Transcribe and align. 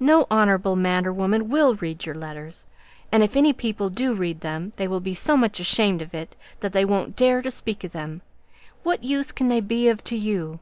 "No 0.00 0.26
honourable 0.32 0.74
man 0.74 1.06
or 1.06 1.12
woman 1.12 1.48
will 1.48 1.76
read 1.76 2.04
your 2.04 2.14
letters, 2.16 2.66
and 3.12 3.22
if 3.22 3.36
any 3.36 3.52
people 3.52 3.88
do 3.88 4.12
read 4.12 4.40
them, 4.40 4.72
they 4.74 4.88
will 4.88 4.98
be 4.98 5.14
so 5.14 5.36
much 5.36 5.60
ashamed 5.60 6.02
of 6.02 6.12
it 6.12 6.34
that 6.58 6.72
they 6.72 6.84
won't 6.84 7.14
dare 7.14 7.40
to 7.40 7.52
speak 7.52 7.84
of 7.84 7.92
them. 7.92 8.20
What 8.82 9.04
use 9.04 9.30
can 9.30 9.46
they 9.46 9.60
be 9.60 9.88
of 9.88 10.02
to 10.02 10.16
you?" 10.16 10.58